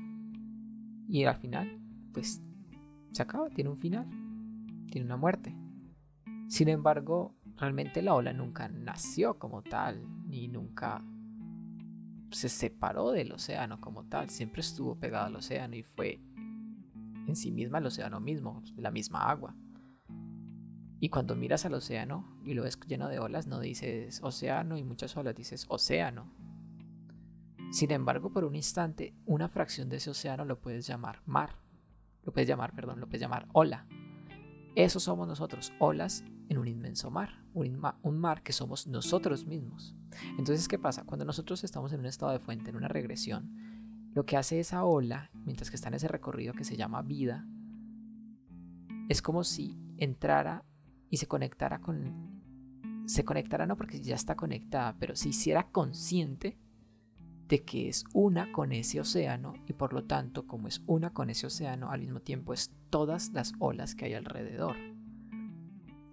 [1.08, 1.80] y al final,
[2.12, 2.42] pues
[3.12, 4.06] se acaba, tiene un final,
[4.90, 5.54] tiene una muerte.
[6.48, 11.04] Sin embargo, realmente la ola nunca nació como tal, ni nunca
[12.30, 16.20] se separó del océano como tal, siempre estuvo pegado al océano y fue
[17.26, 19.54] en sí misma el océano mismo, la misma agua.
[21.00, 24.84] Y cuando miras al océano y lo ves lleno de olas, no dices océano y
[24.84, 26.32] muchas olas, dices océano.
[27.70, 31.68] Sin embargo, por un instante, una fracción de ese océano lo puedes llamar mar
[32.28, 33.86] lo puedes llamar, perdón, lo puedes llamar ola.
[34.74, 39.94] Eso somos nosotros, olas en un inmenso mar, un, mar que somos nosotros mismos.
[40.38, 41.04] Entonces, ¿qué pasa?
[41.04, 43.54] Cuando nosotros estamos en un estado de fuente, en una regresión,
[44.14, 47.46] lo que hace esa ola, mientras que está en ese recorrido que se llama vida,
[49.08, 50.64] es como si entrara
[51.10, 52.38] y se conectara con...
[53.06, 56.58] Se conectara no porque ya está conectada, pero si hiciera consciente
[57.48, 61.30] de que es una con ese océano y por lo tanto como es una con
[61.30, 64.76] ese océano al mismo tiempo es todas las olas que hay alrededor.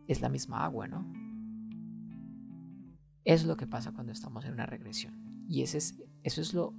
[0.07, 1.05] Es la misma agua, ¿no?
[3.23, 5.45] Es lo que pasa cuando estamos en una regresión.
[5.47, 6.73] Y ese es, eso es lo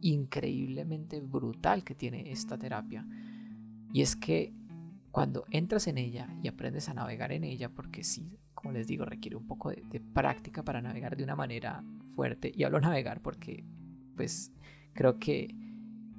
[0.00, 3.06] increíblemente brutal que tiene esta terapia.
[3.92, 4.52] Y es que
[5.10, 9.04] cuando entras en ella y aprendes a navegar en ella, porque sí, como les digo,
[9.04, 11.82] requiere un poco de, práctica para navegar de una manera
[12.14, 12.52] fuerte.
[12.54, 13.64] Y hablo navegar porque
[14.14, 14.52] pues
[14.92, 15.54] creo que,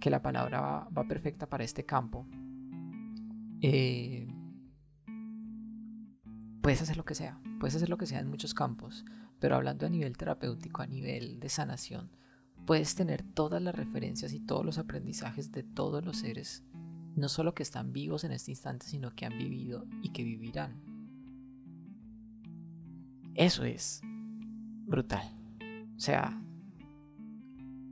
[0.01, 2.25] la palabra va, perfecta para este campo.
[3.61, 4.27] Eh,
[6.67, 9.05] puedes hacer lo que sea, puedes hacer lo que sea en muchos campos,
[9.39, 12.11] pero hablando a nivel terapéutico, a nivel de sanación,
[12.65, 16.65] puedes tener todas las referencias y todos los aprendizajes de todos los seres,
[17.15, 20.83] no solo que están vivos en este instante, sino que han vivido y que vivirán.
[23.35, 24.01] Eso es
[24.87, 25.23] brutal.
[25.95, 26.37] O sea,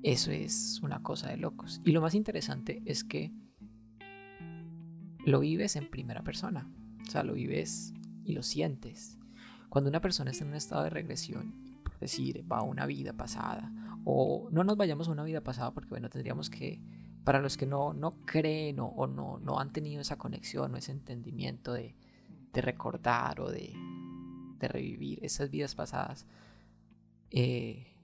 [0.03, 1.79] eso es una cosa de locos.
[1.85, 3.31] Y lo más interesante es que
[5.25, 6.69] lo vives en primera persona.
[7.07, 7.93] O sea, lo vives
[8.25, 9.17] y lo sientes.
[9.69, 13.13] Cuando una persona está en un estado de regresión, por decir, va a una vida
[13.13, 13.71] pasada,
[14.03, 16.81] o no nos vayamos a una vida pasada porque, bueno, tendríamos que,
[17.23, 20.91] para los que no, no creen o, no, no han tenido esa conexión o ese
[20.91, 21.95] entendimiento de,
[22.53, 23.73] recordar o de,
[24.59, 26.25] de, revivir esas vidas pasadas,
[27.31, 27.95] eh,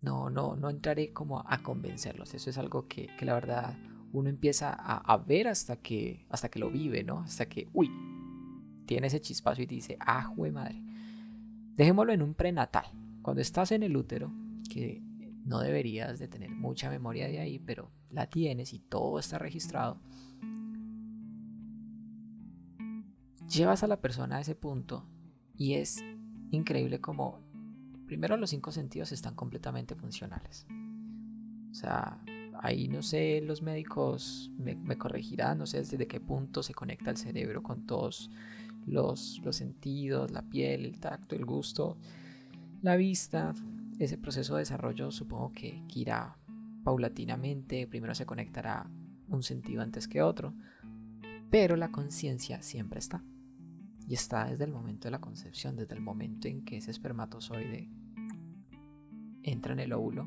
[0.00, 2.32] no, no, no entraré como a convencerlos.
[2.34, 3.76] Eso es algo que, la verdad
[4.12, 7.20] uno empieza a, ver hasta que, hasta que lo vive, ¿no?
[7.20, 7.90] Hasta que, uy,
[8.88, 10.82] tiene ese chispazo y dice, ah, jue madre.
[11.76, 12.86] Dejémoslo en un prenatal.
[13.20, 14.32] Cuando estás en el útero,
[14.72, 15.02] que
[15.44, 20.00] no deberías de tener mucha memoria de ahí, pero la tienes y todo está registrado.
[23.46, 25.04] Llevas a la persona a ese punto
[25.54, 26.02] y es
[26.50, 27.40] increíble como
[28.06, 30.66] primero los cinco sentidos están completamente funcionales.
[31.70, 32.22] O sea,
[32.60, 37.18] ahí no sé, los médicos me, corregirán, no sé desde qué punto se conecta el
[37.18, 38.30] cerebro con todos
[38.88, 41.96] los, sentidos, la piel, el tacto, el gusto,
[42.82, 43.54] la vista.
[43.98, 46.38] Ese proceso de desarrollo supongo que, que irá
[46.84, 48.88] paulatinamente, primero se conectará
[49.28, 50.54] un sentido antes que otro,
[51.50, 53.22] pero la conciencia siempre está.
[54.08, 57.90] Y está desde el momento de la concepción, desde el momento en que ese espermatozoide
[59.42, 60.26] entra en el óvulo.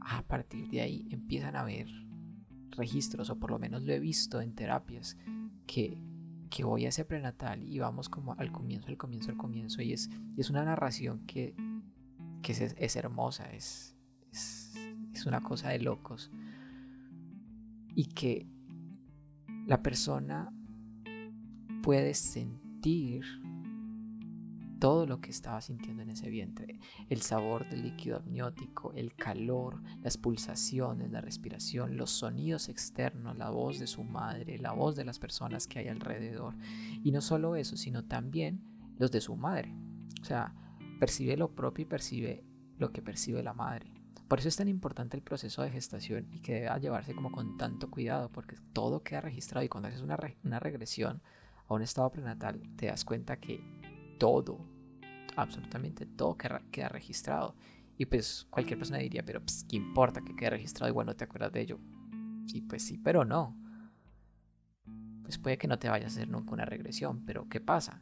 [0.00, 1.88] A partir de ahí empiezan a haber
[2.70, 5.16] registros, o por lo menos lo he visto en terapias,
[5.66, 6.02] que,
[6.54, 9.92] que voy a ese prenatal y vamos como al comienzo, al comienzo, al comienzo, y
[9.92, 11.52] es, es una narración que,
[12.42, 13.96] que es, es hermosa, es,
[14.30, 14.72] es,
[15.12, 16.30] es una cosa de locos,
[17.96, 18.46] y que
[19.66, 20.52] la persona
[21.82, 23.24] puede sentir
[24.78, 29.82] todo lo que estaba sintiendo en ese vientre, el sabor del líquido amniótico, el calor,
[30.02, 35.04] las pulsaciones, la respiración, los sonidos externos, la voz de su madre, la voz de
[35.04, 36.54] las personas que hay alrededor.
[37.02, 38.62] Y no solo eso, sino también
[38.98, 39.74] los de su madre.
[40.20, 40.54] O sea,
[40.98, 42.44] percibe lo propio y percibe
[42.78, 43.92] lo que percibe la madre.
[44.28, 47.56] Por eso es tan importante el proceso de gestación y que debe llevarse como con
[47.56, 51.22] tanto cuidado, porque todo queda registrado y cuando haces una, una regresión
[51.68, 53.62] a un estado prenatal, te das cuenta que
[54.24, 54.58] todo,
[55.36, 57.54] absolutamente todo queda, registrado.
[57.98, 60.88] Y pues cualquier persona diría, pero pues, ¿qué importa que quede registrado?
[60.88, 61.78] Igual no te acuerdas de ello.
[62.46, 63.54] Sí, pues sí, pero no.
[65.24, 68.00] Pues puede que no te vayas a hacer nunca una regresión, pero ¿qué pasa?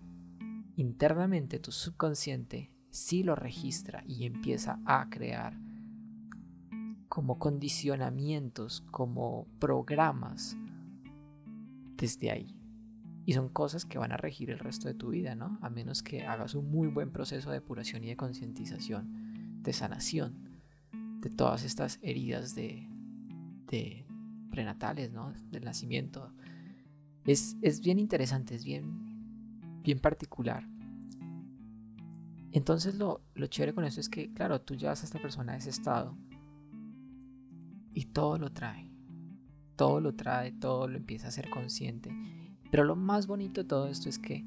[0.77, 5.59] Internamente tu subconsciente sí lo registra y empieza a crear
[7.09, 10.57] como condicionamientos, como programas
[11.97, 12.62] desde ahí.
[13.25, 15.59] Y son cosas que van a regir el resto de tu vida, ¿no?
[15.63, 20.61] A menos que hagas un muy buen proceso de depuración y de concientización, de sanación,
[21.21, 22.89] de todas estas heridas de,
[23.71, 24.05] de
[24.51, 25.33] prenatales, ¿no?
[25.51, 26.33] Del nacimiento.
[27.25, 30.69] Es, es bien interesante, es bien, bien particular.
[32.51, 35.57] Entonces lo, lo chévere con eso es que, claro, tú llevas a esta persona a
[35.57, 36.19] ese estado
[37.95, 38.91] y todo lo trae.
[39.77, 42.11] Todo lo trae, todo lo empieza a ser consciente
[42.73, 44.47] pero lo más bonito de todo esto es que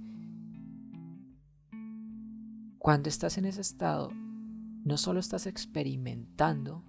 [2.80, 4.10] cuando estás en ese estado,
[4.84, 6.84] no solo estás experimentando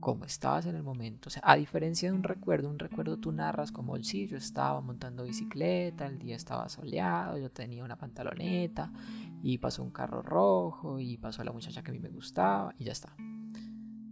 [0.00, 3.32] como estabas en el momento, o sea, a diferencia de un recuerdo, un recuerdo tú
[3.32, 8.92] narras como, sí, yo estaba montando bicicleta, el día estaba soleado, yo tenía una pantaloneta
[9.42, 12.84] y pasó un carro rojo y pasó la muchacha que a mí me gustaba y
[12.84, 13.16] ya está.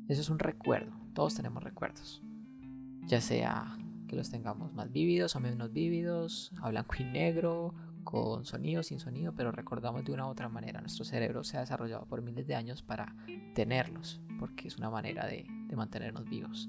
[0.09, 2.23] Eso es un recuerdo, todos tenemos recuerdos,
[3.05, 3.77] ya sea
[4.15, 7.75] los tengamos más vívidos o menos vívidos, a blanco y negro,
[8.05, 10.81] con sonido, sin sonido, pero recordamos de una u otra manera.
[10.81, 13.17] Nuestro cerebro se ha desarrollado por miles de años para
[13.55, 16.69] tenerlos, porque es una manera de, de mantenernos vivos.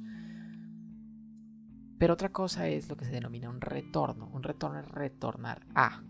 [1.97, 4.29] Pero otra cosa es lo que se denomina un retorno.
[4.33, 6.03] Un retorno es retornar a.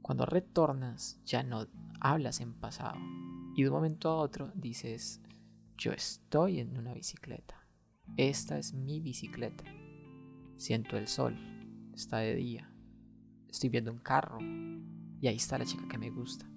[0.00, 1.66] Cuando retornas ya no
[2.00, 2.98] hablas en pasado.
[3.54, 5.20] Y de un momento a otro dices,
[5.76, 7.66] yo estoy en una bicicleta.
[8.16, 9.64] Esta es mi bicicleta.
[10.58, 11.36] Siento el sol,
[11.94, 12.68] está de día,
[13.48, 14.38] estoy viendo un carro
[15.20, 16.50] y ahí está la chica que me gusta.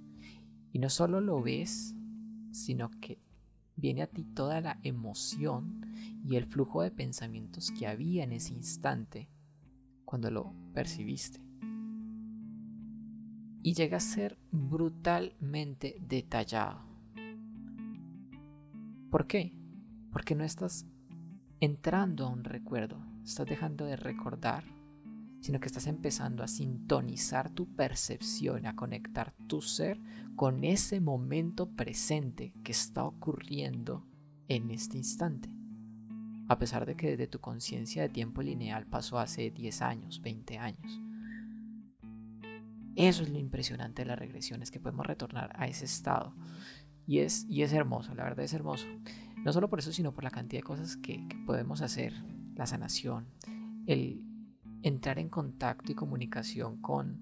[0.72, 1.94] Y no solo lo ves,
[2.52, 3.22] sino que
[3.76, 5.86] viene a ti toda la emoción
[6.28, 9.30] y el flujo de pensamientos que había en ese instante
[10.04, 11.40] cuando lo percibiste.
[13.62, 16.82] Y llega a ser brutalmente detallado.
[19.12, 19.56] ¿Por qué?
[20.12, 20.88] Porque no estás
[21.60, 24.64] entrando a un recuerdo, estás dejando de recordar,
[25.42, 30.00] sino que estás empezando a sintonizar tu percepción, a conectar tu ser
[30.36, 34.06] con ese momento presente que está ocurriendo
[34.48, 35.50] en este instante.
[36.48, 40.58] A pesar de que desde tu conciencia de tiempo lineal pasó hace 10 años, 20
[40.58, 41.02] años.
[42.96, 46.36] Eso es lo impresionante de las regresiones, que podemos retornar a ese estado.
[47.08, 48.86] Y es, y es hermoso, la verdad es hermoso.
[49.44, 52.14] No solo por eso, sino por la cantidad de cosas que, que podemos hacer
[52.62, 53.26] la sanación,
[53.88, 54.24] el
[54.84, 57.18] entrar en contacto y comunicación con,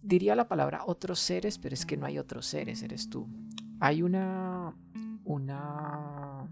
[0.00, 3.28] diría la palabra otros seres, pero es que no hay otros seres, eres tú.
[3.78, 4.74] Hay una,
[5.22, 6.50] una,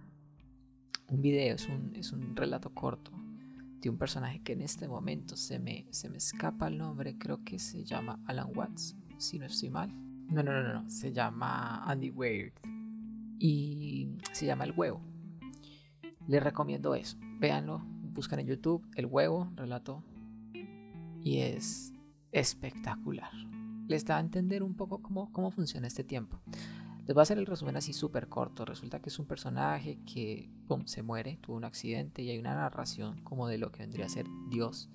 [1.09, 3.13] un video, es un, es un relato corto
[3.81, 7.43] de un personaje que en este momento se me, se me escapa el nombre, creo
[7.45, 9.91] que se llama Alan Watts, si no estoy mal.
[10.29, 12.53] No, no, no, no, se llama Andy Weird
[13.39, 15.12] y se llama El Huevo.
[16.29, 17.17] Les recomiendo eso.
[17.39, 17.83] Véanlo,
[18.13, 20.05] buscan en YouTube El Huevo, relato.
[21.21, 21.93] Y es
[22.31, 23.31] espectacular.
[23.89, 26.41] Les da a entender un poco cómo, cómo funciona este tiempo.
[27.05, 28.65] Les voy a hacer el resumen así súper corto.
[28.65, 30.51] Resulta que es un personaje que
[30.87, 34.09] se muere, tuvo un accidente y hay una narración como de lo que vendría a
[34.09, 34.89] ser Dios.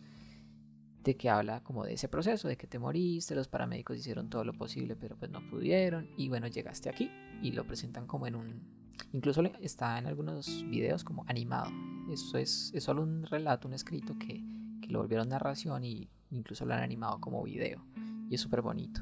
[1.03, 4.43] De que habla como de ese proceso, de que te moriste, los paramédicos hicieron todo
[4.43, 7.09] lo posible pero pues no pudieron y bueno, llegaste aquí
[7.41, 11.71] y lo presentan como en un Incluso está en algunos videos como animado.
[12.11, 14.43] Eso es, solo un relato, un escrito que,
[14.87, 17.85] lo volvieron narración y incluso lo han animado como video.
[18.29, 19.01] Y es súper bonito.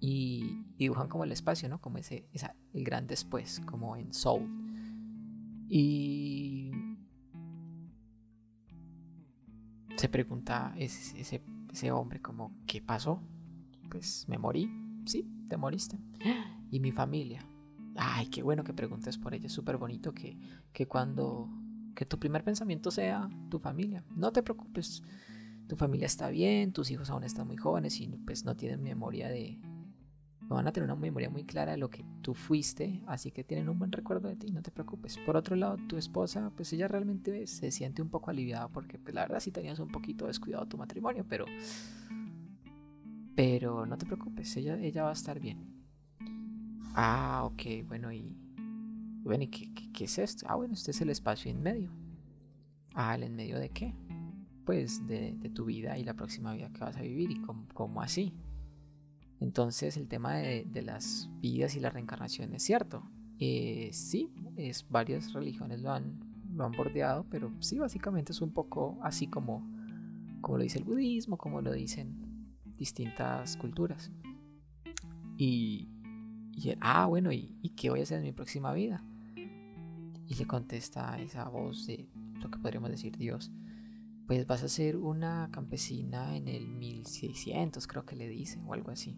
[0.00, 1.80] Y, dibujan como el espacio, ¿no?
[1.82, 2.28] Como ese,
[2.72, 4.48] el gran después, como en Soul.
[5.68, 6.70] Y
[9.96, 13.22] se pregunta ese, ese, ese hombre como, ¿qué pasó?
[13.90, 14.70] Pues me morí.
[15.04, 15.98] Sí, te moriste.
[16.70, 17.46] ¿Y mi familia?
[17.96, 19.46] Ay, qué bueno que preguntes por ella.
[19.46, 20.38] Es súper bonito que,
[20.72, 21.48] que cuando...
[21.94, 24.04] Que tu primer pensamiento sea tu familia.
[24.14, 25.02] No te preocupes.
[25.66, 29.28] Tu familia está bien, tus hijos aún están muy jóvenes y pues no tienen memoria
[29.28, 29.58] de,
[30.48, 33.42] no van a tener una memoria muy clara de lo que tú fuiste, así que
[33.42, 35.18] tienen un buen recuerdo de ti, no te preocupes.
[35.18, 39.14] Por otro lado, tu esposa, pues ella realmente se siente un poco aliviada porque pues,
[39.14, 41.46] la verdad sí tenías un poquito descuidado tu matrimonio, pero
[43.34, 45.75] pero no te preocupes, ella, ella va a estar bien.
[46.98, 48.34] Ah, ok, bueno, y
[49.22, 50.46] bueno, ¿y qué, qué, es esto?
[50.48, 51.90] Ah, bueno, este es el espacio en medio.
[52.94, 53.94] Ah, ¿el en medio de qué?
[54.64, 57.42] Pues de, de tu vida y la próxima vida que vas a vivir y
[57.74, 58.34] cómo así.
[59.40, 63.02] Entonces el tema de, las vidas y la reencarnación es cierto.
[63.38, 66.20] Eh, sí, es, varias religiones lo han,
[66.54, 69.70] lo han bordeado, pero sí, básicamente es un poco así como,
[70.40, 74.10] como lo dice el budismo, como lo dicen distintas culturas.
[75.36, 75.90] Y,
[76.56, 79.04] y ah, bueno, ¿y, ¿y, qué voy a hacer en mi próxima vida?
[80.26, 82.08] Y le contesta esa voz de
[82.40, 83.52] lo que podríamos decir Dios.
[84.26, 88.90] Pues vas a ser una campesina en el 1600, creo que le dice, o algo
[88.90, 89.16] así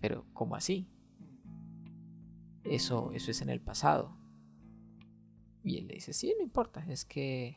[0.00, 0.88] pero ¿cómo así?
[2.64, 4.16] Eso, eso es en el pasado.
[5.64, 7.56] Y él le dice, sí, no importa, es que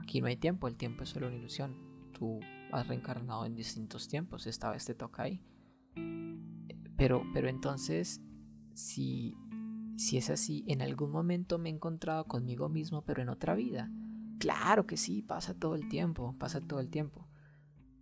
[0.00, 1.76] aquí no hay tiempo, el tiempo es solo una ilusión.
[2.12, 2.40] Tú
[2.72, 5.42] has reencarnado en distintos tiempos, esta vez te toca ahí.
[6.98, 8.20] Pero, pero entonces,
[8.74, 9.36] si,
[9.96, 13.90] si es así, en algún momento me he encontrado conmigo mismo, pero en otra vida.
[14.40, 17.28] Claro que sí, pasa todo el tiempo, pasa todo el tiempo.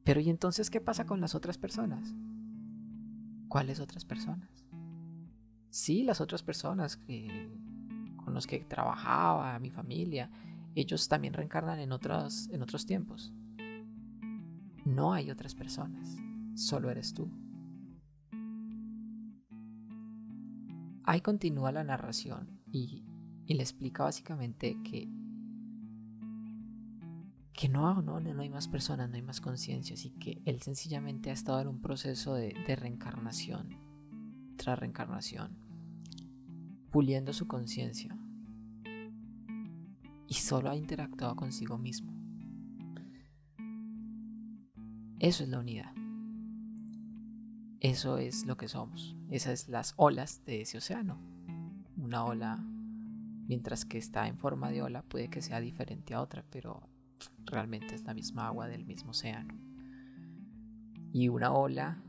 [0.03, 2.15] Pero ¿y entonces qué pasa con las otras personas?
[3.49, 4.65] ¿Cuáles otras personas?
[5.69, 7.51] Sí, las otras personas que,
[8.25, 10.31] con los que trabajaba, mi familia,
[10.75, 13.35] ellos también reencarnan en otros, en otros tiempos.
[14.87, 16.17] No hay otras personas,
[16.55, 17.31] solo eres tú.
[21.07, 23.05] Ahí continúa la narración y,
[23.47, 25.09] y le explica básicamente que
[27.53, 31.31] que no, no, no hay más personas, no hay más conciencia, así que él sencillamente
[31.31, 33.79] ha estado en un proceso de reencarnación,
[34.59, 35.57] tras reencarnación,
[36.91, 38.15] puliendo su conciencia
[40.29, 42.13] y solo ha interactuado consigo mismo.
[45.19, 45.95] Eso es la unidad.
[47.87, 49.15] Eso es lo que somos.
[49.31, 51.21] Esas son las olas de ese océano.
[51.97, 52.59] Una ola,
[53.47, 56.83] mientras que está en forma de ola, puede que sea diferente a otra, pero
[57.45, 59.55] realmente es la misma agua del mismo océano.
[61.13, 62.03] Y una ola,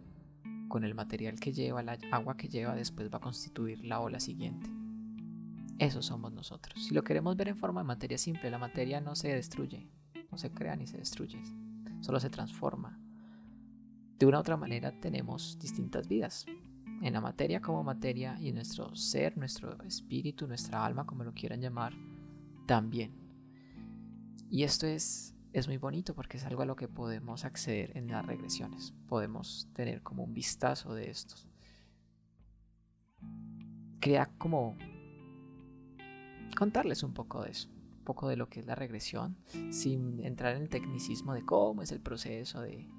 [0.68, 4.20] con el material que lleva, la agua que lleva, después va a constituir la ola
[4.20, 4.72] siguiente.
[5.78, 6.86] Eso somos nosotros.
[6.86, 9.88] Si lo queremos ver en forma de materia simple, la materia no se destruye,
[10.32, 11.40] no se crea ni se destruye,
[12.02, 13.00] solo se transforma.
[14.18, 16.46] De una u otra manera tenemos distintas vidas.
[17.04, 21.34] En la materia como materia y en nuestro ser, nuestro espíritu, nuestra alma, como lo
[21.34, 21.94] quieran llamar,
[22.66, 23.12] también.
[24.50, 28.08] Y esto es, es muy bonito porque es algo a lo que podemos acceder en
[28.08, 28.96] las regresiones.
[29.08, 31.48] Podemos tener como un vistazo de estos.
[34.00, 34.76] Quería como
[36.58, 39.38] contarles un poco de eso, un poco de lo que es la regresión,
[39.70, 42.90] sin entrar en el tecnicismo de cómo es el proceso, de,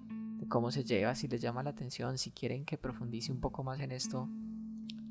[0.48, 3.80] cómo se lleva, si les llama la atención, si quieren que profundice un poco más
[3.80, 4.28] en esto,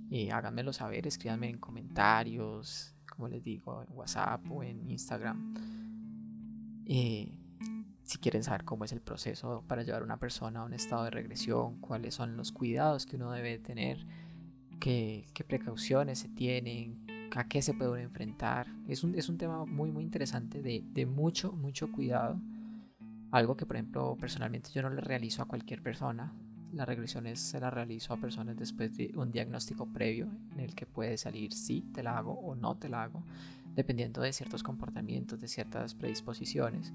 [0.09, 5.53] eh, háganmelo saber, escríbanme en comentarios, como les digo, en WhatsApp o en Instagram
[6.89, 7.37] eh,
[8.03, 11.03] si quieren saber cómo es el proceso para llevar a una persona a un estado
[11.03, 14.05] de regresión, cuáles son los cuidados que uno debe tener,
[14.79, 18.67] qué, precauciones se tienen, a qué se puede enfrentar.
[18.87, 22.39] Es un, es un tema muy, muy interesante de, de, mucho, mucho cuidado.
[23.31, 26.33] Algo que, por ejemplo, personalmente yo no le realizo a cualquier persona.
[26.73, 30.85] Las regresiones se las realizo a personas después de un diagnóstico previo en el que
[30.85, 33.23] puede salir si te la hago o no te la hago
[33.77, 36.93] dependiendo de ciertos comportamientos, de ciertas predisposiciones.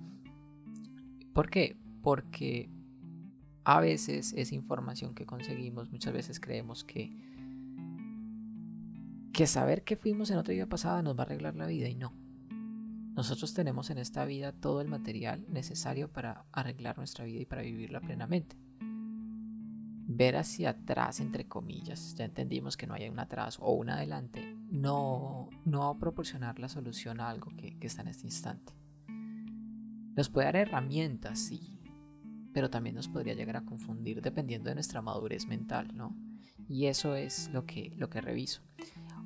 [1.32, 1.76] ¿Por qué?
[2.02, 2.68] Porque
[3.62, 7.16] a veces esa información que conseguimos, muchas veces creemos que,
[9.32, 11.94] que saber que fuimos en otra vida pasada nos va a arreglar la vida y
[11.94, 12.12] no.
[13.14, 17.62] Nosotros tenemos en esta vida todo el material necesario para arreglar nuestra vida y para
[17.62, 18.56] vivirla plenamente
[20.16, 24.56] ver hacia atrás, entre comillas, ya entendimos que no hay un atrás o un adelante,
[24.70, 28.72] no, no va a proporcionar la solución a algo que, está en este instante.
[30.14, 31.80] Nos puede dar herramientas, sí,
[32.52, 36.14] pero también nos podría llegar a confundir dependiendo de nuestra madurez mental, ¿no?
[36.68, 38.62] Y eso es lo que, lo que reviso.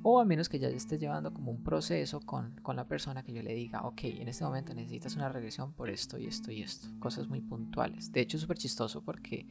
[0.09, 3.33] O a menos que ya esté llevando como un proceso con, con, la persona que
[3.33, 6.61] yo le diga, ok, en este momento necesitas una regresión por esto y esto y
[6.61, 6.87] esto.
[6.97, 8.13] Cosas muy puntuales.
[8.13, 9.45] De hecho es súper chistoso porque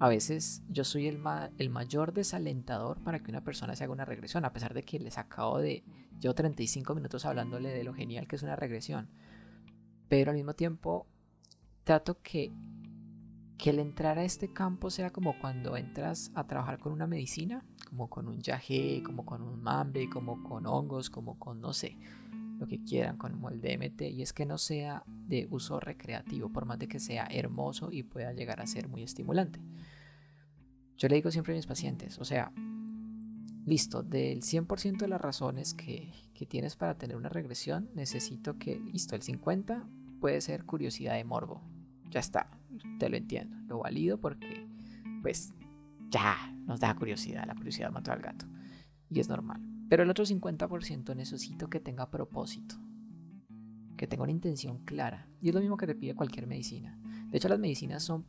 [0.00, 1.20] a veces yo soy el,
[1.58, 4.98] el mayor desalentador para que una persona se haga una regresión, a pesar de que
[4.98, 5.84] les acabo de...
[6.18, 9.10] Llevo 35 minutos hablándole de lo genial que es una regresión.
[10.08, 11.06] Pero al mismo tiempo
[11.84, 12.50] trato que
[13.62, 17.64] que el entrar a este campo sea como cuando entras a trabajar con una medicina,
[17.92, 21.98] como con un yagé, como con un mambe, como con hongos, como con no sé,
[22.58, 26.64] lo que quieran, como el DMT, y es que no sea de uso recreativo, por
[26.64, 29.60] más de que sea hermoso y pueda llegar a ser muy estimulante.
[30.96, 32.50] Yo le digo siempre a mis pacientes, o sea,
[33.66, 38.80] listo, del 100% de las razones que, que tienes para tener una regresión, necesito que,
[38.80, 39.84] listo, el 50%
[40.18, 41.60] puede ser curiosidad de morbo,
[42.08, 42.58] ya está,
[42.98, 44.66] te lo entiendo, lo valido porque,
[45.20, 45.52] pues,
[46.12, 48.46] ya nos da curiosidad, la curiosidad mató al gato.
[49.08, 49.60] Y es normal.
[49.88, 52.76] Pero el otro 50% necesito que tenga propósito,
[53.96, 55.26] que tenga una intención clara.
[55.40, 56.98] Y es lo mismo que te pide cualquier medicina.
[57.30, 58.24] De hecho, las medicinas son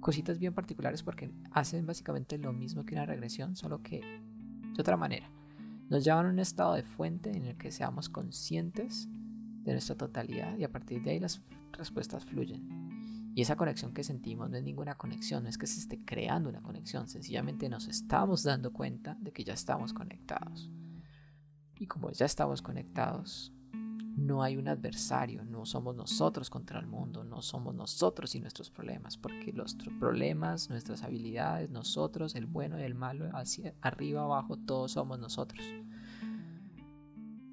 [0.00, 4.96] cositas bien particulares porque hacen básicamente lo mismo que una regresión, solo que de otra
[4.96, 5.30] manera.
[5.88, 9.08] Nos llevan a un estado de fuente en el que seamos conscientes
[9.64, 12.85] de nuestra totalidad y a partir de ahí las respuestas fluyen.
[13.36, 16.48] Y esa conexión que sentimos no es ninguna conexión, no es que se esté creando
[16.48, 20.70] una conexión, sencillamente nos estamos dando cuenta de que ya estamos conectados.
[21.78, 23.52] Y como ya estamos conectados,
[24.16, 28.70] no hay un adversario, no somos nosotros contra el mundo, no somos nosotros y nuestros
[28.70, 34.56] problemas, porque los problemas, nuestras habilidades, nosotros, el bueno y el malo, hacia arriba, abajo,
[34.56, 35.62] todos somos nosotros.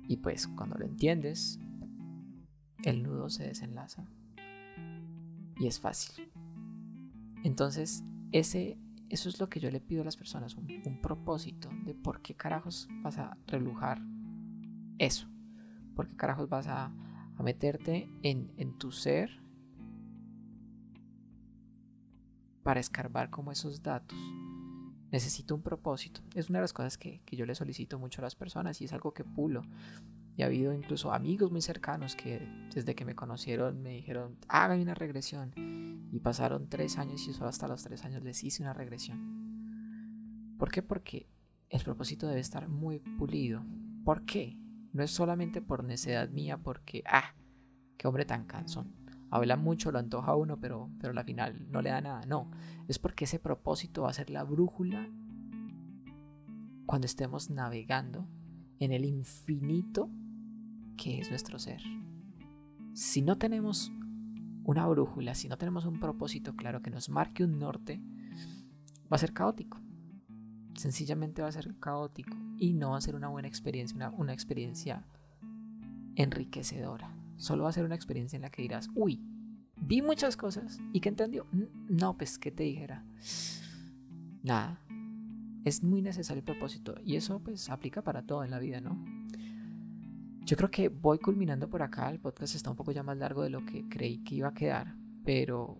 [0.07, 1.59] Y pues cuando lo entiendes,
[2.85, 4.07] el nudo se desenlaza.
[5.57, 6.31] Y es fácil.
[7.43, 8.77] Entonces, ese,
[9.09, 12.35] eso es lo que yo le pido a las personas, un, propósito de por qué
[12.35, 14.01] carajos vas a relujar
[14.97, 15.27] eso.
[15.95, 16.85] ¿Por qué carajos vas a,
[17.37, 19.41] a meterte en, en, tu ser
[22.63, 24.17] para escarbar como esos datos?
[25.11, 26.21] Necesito un propósito.
[26.33, 28.85] Es una de las cosas que, que yo le solicito mucho a las personas y
[28.85, 29.63] es algo que pulo.
[30.35, 34.81] Y ha habido incluso amigos muy cercanos que desde que me conocieron me dijeron, hágame
[34.81, 35.53] una regresión.
[36.11, 40.55] Y pasaron tres años y solo hasta los tres años les hice una regresión.
[40.57, 40.81] ¿Por qué?
[40.81, 41.27] Porque
[41.69, 43.63] el propósito debe estar muy pulido.
[44.03, 44.57] ¿Por qué?
[44.91, 47.35] No es solamente por necedad mía, porque, ah,
[47.97, 48.93] qué hombre tan cansón.
[49.31, 52.25] Habla mucho, lo antoja uno, pero, pero al final no le da nada.
[52.27, 52.51] No,
[52.87, 55.09] es porque ese propósito va a ser la brújula
[56.85, 58.27] cuando estemos navegando
[58.79, 60.11] en el infinito
[60.95, 61.81] que es nuestro ser.
[62.93, 63.91] Si no tenemos
[64.63, 68.01] una brújula, si no tenemos un propósito claro que nos marque un norte,
[69.11, 69.79] va a ser caótico.
[70.75, 74.33] Sencillamente va a ser caótico y no va a ser una buena experiencia, una, una
[74.33, 75.05] experiencia
[76.15, 77.15] enriquecedora.
[77.37, 79.21] Solo va a ser una experiencia en la que dirás, uy,
[79.75, 81.47] vi muchas cosas y que entendió.
[81.89, 83.05] No, pues, ¿qué te dijera?
[84.43, 84.79] Nada.
[85.65, 89.01] Es muy necesario el propósito y eso pues aplica para todo en la vida, ¿no?
[90.45, 92.09] Yo creo que voy culminando por acá.
[92.09, 94.53] El podcast está un poco ya más largo de lo que creí que iba a
[94.53, 94.93] quedar.
[95.23, 95.79] Pero,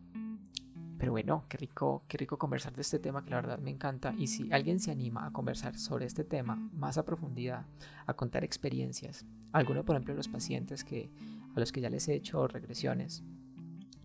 [0.97, 4.15] pero bueno, qué rico, qué rico conversar de este tema que la verdad me encanta.
[4.17, 7.65] Y si alguien se anima a conversar sobre este tema más a profundidad,
[8.05, 11.11] a contar experiencias, alguno por ejemplo de los pacientes que,
[11.53, 13.21] a los que ya les he hecho regresiones,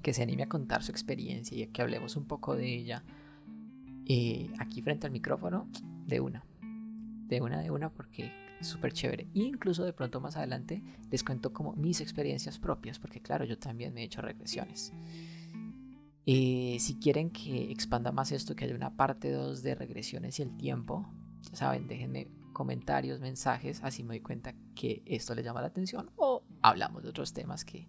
[0.03, 3.05] que se anime a contar su experiencia y que hablemos un poco de ella
[4.07, 5.69] eh, aquí frente al micrófono,
[6.05, 6.45] de una.
[7.29, 9.29] De una, de una, porque súper chévere.
[9.35, 13.59] E incluso de pronto más adelante les cuento como mis experiencias propias, porque claro, yo
[13.59, 14.93] también me he hecho regresiones.
[16.27, 20.43] Eh, si quieren que expanda más esto, que haya una parte 2 de regresiones y
[20.43, 21.09] el tiempo,
[21.51, 26.11] ya saben, déjenme comentarios, mensajes, así me doy cuenta que esto les llama la atención
[26.17, 27.89] o hablamos de otros temas que,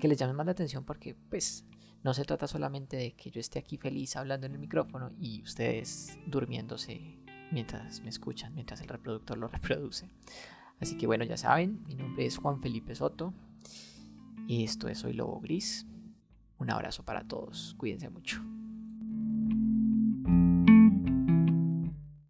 [0.00, 1.66] que les llamen más la atención porque pues
[2.02, 5.42] no se trata solamente de que yo esté aquí feliz hablando en el micrófono y
[5.42, 7.19] ustedes durmiéndose
[7.50, 10.08] mientras me escuchan, mientras el reproductor lo reproduce.
[10.80, 13.34] Así que bueno, ya saben, mi nombre es Juan Felipe Soto
[14.46, 15.86] y esto es Soy Lobo Gris.
[16.58, 18.42] Un abrazo para todos, cuídense mucho.